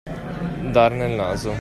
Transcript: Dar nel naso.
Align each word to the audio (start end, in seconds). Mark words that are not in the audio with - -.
Dar 0.73 0.91
nel 0.95 1.11
naso. 1.15 1.49